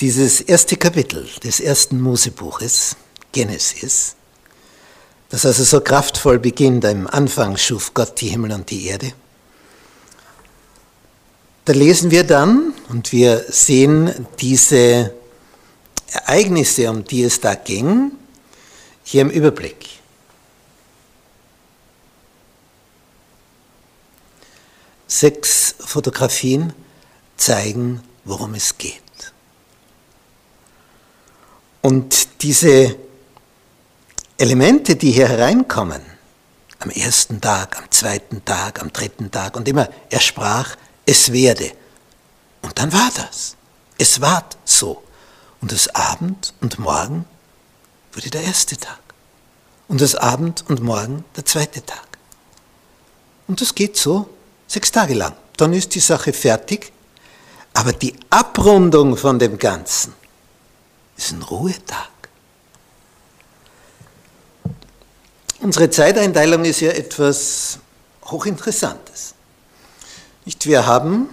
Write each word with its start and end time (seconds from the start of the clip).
Dieses 0.00 0.40
erste 0.40 0.76
Kapitel 0.76 1.28
des 1.44 1.60
ersten 1.60 2.00
Mosebuches, 2.00 2.96
Genesis, 3.30 4.16
das 5.28 5.46
also 5.46 5.62
so 5.62 5.80
kraftvoll 5.80 6.40
beginnt, 6.40 6.84
am 6.84 7.06
Anfang 7.06 7.56
schuf 7.56 7.94
Gott 7.94 8.20
die 8.20 8.28
Himmel 8.28 8.52
und 8.52 8.70
die 8.70 8.86
Erde. 8.86 9.12
Da 11.64 11.74
lesen 11.74 12.10
wir 12.10 12.24
dann 12.24 12.74
und 12.88 13.12
wir 13.12 13.44
sehen 13.48 14.26
diese 14.40 15.14
Ereignisse, 16.10 16.90
um 16.90 17.04
die 17.04 17.22
es 17.22 17.40
da 17.40 17.54
ging, 17.54 18.10
hier 19.04 19.20
im 19.20 19.30
Überblick. 19.30 19.86
Sechs 25.06 25.76
Fotografien 25.78 26.72
zeigen, 27.36 28.02
worum 28.24 28.54
es 28.54 28.76
geht. 28.76 29.07
Und 31.88 32.42
diese 32.42 32.96
Elemente, 34.36 34.94
die 34.94 35.10
hier 35.10 35.26
hereinkommen, 35.26 36.02
am 36.80 36.90
ersten 36.90 37.40
Tag, 37.40 37.78
am 37.78 37.90
zweiten 37.90 38.44
Tag, 38.44 38.82
am 38.82 38.92
dritten 38.92 39.30
Tag 39.30 39.56
und 39.56 39.66
immer, 39.66 39.88
er 40.10 40.20
sprach, 40.20 40.76
es 41.06 41.32
werde. 41.32 41.72
Und 42.60 42.78
dann 42.78 42.92
war 42.92 43.10
das. 43.16 43.56
Es 43.96 44.20
ward 44.20 44.58
so. 44.66 45.02
Und 45.62 45.72
das 45.72 45.88
Abend 45.94 46.52
und 46.60 46.78
Morgen 46.78 47.24
wurde 48.12 48.28
der 48.28 48.42
erste 48.42 48.76
Tag. 48.76 49.00
Und 49.88 50.02
das 50.02 50.14
Abend 50.14 50.66
und 50.68 50.82
Morgen 50.82 51.24
der 51.36 51.46
zweite 51.46 51.86
Tag. 51.86 52.18
Und 53.46 53.62
das 53.62 53.74
geht 53.74 53.96
so 53.96 54.28
sechs 54.66 54.92
Tage 54.92 55.14
lang. 55.14 55.32
Dann 55.56 55.72
ist 55.72 55.94
die 55.94 56.00
Sache 56.00 56.34
fertig. 56.34 56.92
Aber 57.72 57.94
die 57.94 58.14
Abrundung 58.28 59.16
von 59.16 59.38
dem 59.38 59.56
Ganzen 59.56 60.17
ist 61.18 61.32
ein 61.32 61.42
Ruhetag. 61.42 62.08
Unsere 65.60 65.90
Zeiteinteilung 65.90 66.64
ist 66.64 66.80
ja 66.80 66.92
etwas 66.92 67.80
Hochinteressantes. 68.24 69.34
Nicht, 70.44 70.64
wir 70.66 70.86
haben 70.86 71.28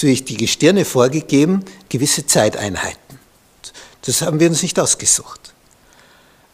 durch 0.00 0.24
die 0.24 0.38
Gestirne 0.38 0.84
vorgegeben 0.84 1.64
gewisse 1.90 2.26
Zeiteinheiten. 2.26 3.20
Das 4.00 4.22
haben 4.22 4.40
wir 4.40 4.48
uns 4.48 4.62
nicht 4.62 4.80
ausgesucht. 4.80 5.52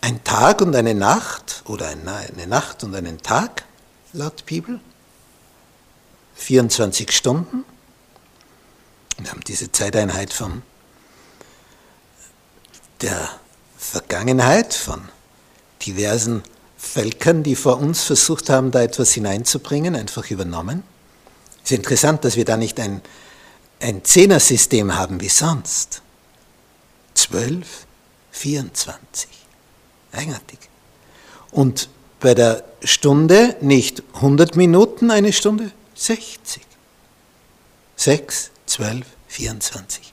Ein 0.00 0.24
Tag 0.24 0.62
und 0.62 0.74
eine 0.74 0.94
Nacht 0.94 1.62
oder 1.66 1.88
eine 1.88 2.46
Nacht 2.46 2.82
und 2.82 2.94
einen 2.94 3.22
Tag 3.22 3.64
laut 4.12 4.46
Bibel, 4.46 4.80
24 6.36 7.12
Stunden. 7.12 7.64
Wir 9.18 9.30
haben 9.30 9.42
diese 9.46 9.70
Zeiteinheit 9.70 10.32
von 10.32 10.62
der 13.00 13.28
Vergangenheit, 13.76 14.74
von 14.74 15.08
diversen 15.84 16.42
Völkern, 16.76 17.42
die 17.42 17.56
vor 17.56 17.78
uns 17.78 18.02
versucht 18.02 18.48
haben, 18.48 18.70
da 18.70 18.82
etwas 18.82 19.12
hineinzubringen, 19.12 19.94
einfach 19.94 20.30
übernommen. 20.30 20.82
Es 21.64 21.70
ist 21.70 21.78
interessant, 21.78 22.24
dass 22.24 22.36
wir 22.36 22.44
da 22.44 22.56
nicht 22.56 22.78
ein, 22.80 23.02
ein 23.80 24.04
Zehner-System 24.04 24.94
haben 24.96 25.20
wie 25.20 25.28
sonst. 25.28 26.02
12, 27.14 27.86
24. 28.30 29.28
Eigenartig. 30.12 30.58
Und 31.50 31.88
bei 32.20 32.34
der 32.34 32.64
Stunde 32.82 33.56
nicht 33.60 34.02
100 34.14 34.56
Minuten 34.56 35.10
eine 35.10 35.32
Stunde, 35.32 35.72
60. 35.94 36.62
6, 37.96 38.50
12, 38.66 39.06
24. 39.28 40.12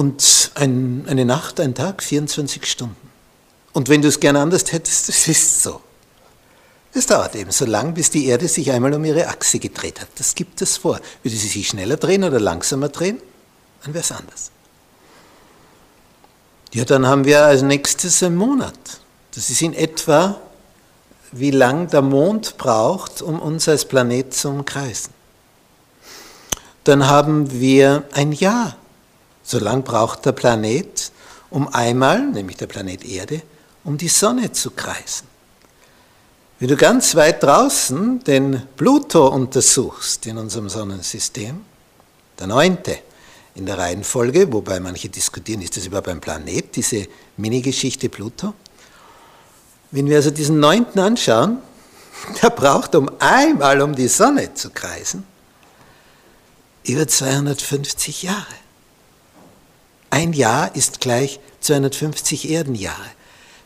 Und 0.00 0.52
ein, 0.54 1.04
eine 1.08 1.26
Nacht, 1.26 1.60
ein 1.60 1.74
Tag, 1.74 2.02
24 2.02 2.64
Stunden. 2.64 3.10
Und 3.74 3.90
wenn 3.90 4.00
du 4.00 4.08
es 4.08 4.18
gern 4.18 4.34
anders 4.34 4.72
hättest, 4.72 5.08
es 5.10 5.28
ist 5.28 5.62
so. 5.62 5.82
Es 6.94 7.04
dauert 7.04 7.36
eben 7.36 7.50
so 7.50 7.66
lang, 7.66 7.92
bis 7.92 8.08
die 8.08 8.24
Erde 8.24 8.48
sich 8.48 8.70
einmal 8.72 8.94
um 8.94 9.04
ihre 9.04 9.28
Achse 9.28 9.58
gedreht 9.58 10.00
hat. 10.00 10.08
Das 10.16 10.34
gibt 10.34 10.62
es 10.62 10.78
vor. 10.78 10.98
Würde 11.22 11.36
sie 11.36 11.48
sich 11.48 11.68
schneller 11.68 11.98
drehen 11.98 12.24
oder 12.24 12.40
langsamer 12.40 12.88
drehen, 12.88 13.20
dann 13.84 13.92
wäre 13.92 14.02
es 14.02 14.10
anders. 14.10 14.50
Ja, 16.72 16.86
dann 16.86 17.06
haben 17.06 17.26
wir 17.26 17.44
als 17.44 17.60
nächstes 17.60 18.22
einen 18.22 18.36
Monat. 18.36 18.78
Das 19.34 19.50
ist 19.50 19.60
in 19.60 19.74
etwa, 19.74 20.40
wie 21.30 21.50
lang 21.50 21.88
der 21.88 22.00
Mond 22.00 22.56
braucht, 22.56 23.20
um 23.20 23.38
uns 23.38 23.68
als 23.68 23.84
Planet 23.84 24.32
zu 24.32 24.48
umkreisen. 24.48 25.12
Dann 26.84 27.06
haben 27.06 27.60
wir 27.60 28.04
ein 28.12 28.32
Jahr. 28.32 28.78
So 29.50 29.58
lang 29.58 29.82
braucht 29.82 30.26
der 30.26 30.30
Planet, 30.30 31.10
um 31.50 31.66
einmal, 31.74 32.24
nämlich 32.24 32.56
der 32.58 32.68
Planet 32.68 33.04
Erde, 33.04 33.42
um 33.82 33.98
die 33.98 34.06
Sonne 34.06 34.52
zu 34.52 34.70
kreisen. 34.70 35.26
Wenn 36.60 36.68
du 36.68 36.76
ganz 36.76 37.16
weit 37.16 37.42
draußen 37.42 38.22
den 38.22 38.62
Pluto 38.76 39.26
untersuchst 39.26 40.24
in 40.26 40.38
unserem 40.38 40.68
Sonnensystem, 40.68 41.62
der 42.38 42.46
neunte 42.46 43.00
in 43.56 43.66
der 43.66 43.76
Reihenfolge, 43.76 44.52
wobei 44.52 44.78
manche 44.78 45.08
diskutieren, 45.08 45.62
ist 45.62 45.76
das 45.76 45.84
überhaupt 45.84 46.06
ein 46.06 46.20
Planet, 46.20 46.76
diese 46.76 47.08
Mini-Geschichte 47.36 48.08
Pluto. 48.08 48.54
Wenn 49.90 50.06
wir 50.06 50.18
also 50.18 50.30
diesen 50.30 50.60
neunten 50.60 51.00
anschauen, 51.00 51.58
der 52.40 52.50
braucht, 52.50 52.94
um 52.94 53.10
einmal 53.18 53.80
um 53.80 53.96
die 53.96 54.06
Sonne 54.06 54.54
zu 54.54 54.70
kreisen, 54.70 55.24
über 56.84 57.08
250 57.08 58.22
Jahre. 58.22 58.60
Ein 60.10 60.32
Jahr 60.32 60.74
ist 60.74 61.00
gleich 61.00 61.40
250 61.60 62.50
Erdenjahre. 62.50 62.96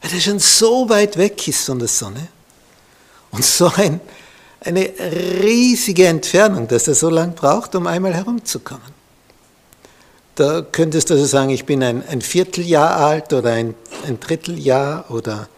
Weil 0.02 0.12
er 0.12 0.20
schon 0.20 0.38
so 0.38 0.88
weit 0.90 1.16
weg 1.16 1.48
ist 1.48 1.64
von 1.64 1.78
der 1.78 1.88
Sonne 1.88 2.28
und 3.30 3.44
so 3.44 3.72
ein, 3.76 4.00
eine 4.60 4.90
riesige 5.42 6.06
Entfernung, 6.06 6.68
dass 6.68 6.86
er 6.88 6.94
so 6.94 7.08
lange 7.08 7.32
braucht, 7.32 7.74
um 7.74 7.86
einmal 7.86 8.14
herumzukommen. 8.14 8.94
Da 10.34 10.62
könntest 10.62 11.10
du 11.10 11.14
also 11.14 11.26
sagen, 11.26 11.50
ich 11.50 11.64
bin 11.64 11.82
ein, 11.82 12.06
ein 12.08 12.20
Vierteljahr 12.20 12.96
alt 12.96 13.32
oder 13.32 13.52
ein, 13.52 13.74
ein 14.06 14.18
Dritteljahr 14.18 15.10
oder 15.10 15.48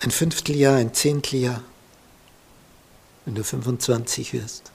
ein 0.00 0.10
Fünfteljahr, 0.10 0.76
ein 0.76 0.92
Zehnteljahr, 0.92 1.62
wenn 3.24 3.36
du 3.36 3.44
25 3.44 4.32
wirst. 4.32 4.71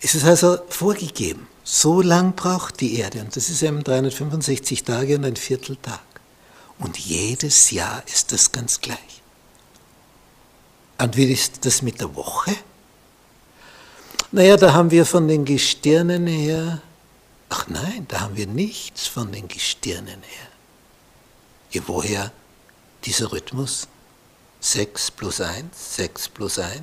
Es 0.00 0.14
ist 0.14 0.24
also 0.24 0.58
vorgegeben. 0.68 1.48
So 1.64 2.00
lang 2.00 2.34
braucht 2.34 2.80
die 2.80 2.96
Erde 2.98 3.20
und 3.20 3.36
das 3.36 3.50
ist 3.50 3.62
eben 3.62 3.84
365 3.84 4.84
Tage 4.84 5.16
und 5.16 5.24
ein 5.24 5.36
Vierteltag. 5.36 6.00
Und 6.78 6.98
jedes 6.98 7.70
Jahr 7.70 8.02
ist 8.06 8.32
das 8.32 8.52
ganz 8.52 8.80
gleich. 8.80 9.22
Und 10.98 11.16
wie 11.16 11.32
ist 11.32 11.64
das 11.66 11.82
mit 11.82 12.00
der 12.00 12.14
Woche? 12.14 12.54
Naja, 14.30 14.56
da 14.56 14.72
haben 14.72 14.90
wir 14.90 15.06
von 15.06 15.26
den 15.26 15.44
Gestirnen 15.44 16.26
her, 16.26 16.82
ach 17.48 17.66
nein, 17.68 18.06
da 18.08 18.20
haben 18.20 18.36
wir 18.36 18.46
nichts 18.46 19.06
von 19.06 19.32
den 19.32 19.48
Gestirnen 19.48 20.22
her. 20.22 20.48
Ja, 21.70 21.82
woher 21.86 22.32
dieser 23.04 23.32
Rhythmus? 23.32 23.88
6 24.60 25.12
plus 25.12 25.40
1, 25.40 25.96
6 25.96 26.28
plus 26.30 26.58
1? 26.58 26.82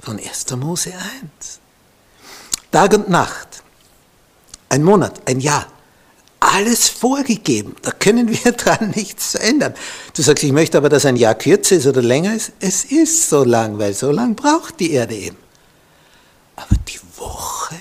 Von 0.00 0.18
1. 0.18 0.50
Mose 0.56 0.92
1. 0.92 1.60
Tag 2.70 2.92
und 2.92 3.08
Nacht, 3.08 3.62
ein 4.68 4.82
Monat, 4.82 5.28
ein 5.28 5.40
Jahr, 5.40 5.66
alles 6.40 6.88
vorgegeben. 6.88 7.74
Da 7.82 7.90
können 7.90 8.28
wir 8.28 8.52
dran 8.56 8.90
nichts 8.90 9.34
ändern. 9.34 9.74
Du 10.14 10.22
sagst, 10.22 10.44
ich 10.44 10.52
möchte 10.52 10.76
aber, 10.76 10.88
dass 10.88 11.06
ein 11.06 11.16
Jahr 11.16 11.34
kürzer 11.34 11.76
ist 11.76 11.86
oder 11.86 12.02
länger 12.02 12.34
ist. 12.34 12.52
Es 12.60 12.84
ist 12.84 13.30
so 13.30 13.44
lang, 13.44 13.78
weil 13.78 13.94
so 13.94 14.10
lang 14.10 14.34
braucht 14.34 14.80
die 14.80 14.92
Erde 14.92 15.14
eben. 15.14 15.38
Aber 16.56 16.76
die 16.88 17.00
Woche, 17.16 17.76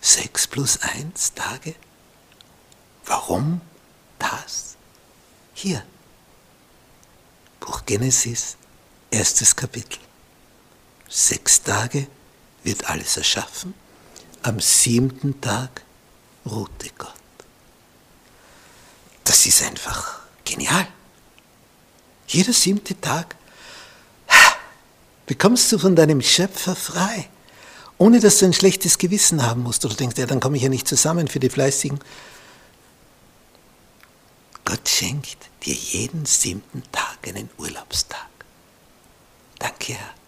sechs 0.00 0.46
plus 0.46 0.78
eins 0.80 1.34
Tage, 1.34 1.74
warum 3.04 3.60
das? 4.18 4.76
Hier, 5.52 5.82
Buch 7.60 7.82
Genesis, 7.86 8.56
erstes 9.14 9.54
Kapitel. 9.54 10.00
Sechs 11.08 11.62
Tage 11.62 12.08
wird 12.64 12.84
alles 12.90 13.16
erschaffen. 13.16 13.72
Am 14.42 14.60
siebten 14.60 15.40
Tag 15.40 15.82
ruhte 16.44 16.90
Gott. 16.98 17.14
Das 19.22 19.46
ist 19.46 19.62
einfach 19.62 20.20
genial. 20.44 20.86
Jeder 22.26 22.52
siebte 22.52 23.00
Tag 23.00 23.36
bekommst 25.26 25.70
du 25.70 25.78
von 25.78 25.94
deinem 25.94 26.20
Schöpfer 26.20 26.74
frei, 26.74 27.28
ohne 27.96 28.18
dass 28.18 28.38
du 28.38 28.46
ein 28.46 28.52
schlechtes 28.52 28.98
Gewissen 28.98 29.42
haben 29.42 29.62
musst 29.62 29.84
oder 29.84 29.94
denkst, 29.94 30.18
ja, 30.18 30.26
dann 30.26 30.40
komme 30.40 30.56
ich 30.56 30.64
ja 30.64 30.68
nicht 30.68 30.88
zusammen 30.88 31.28
für 31.28 31.40
die 31.40 31.48
Fleißigen. 31.48 32.00
Gott 34.64 34.88
schenkt 34.88 35.38
dir 35.64 35.74
jeden 35.74 36.26
siebten 36.26 36.82
Tag 36.90 37.28
einen 37.28 37.48
Urlaubstag. 37.58 38.33
care. 39.84 40.23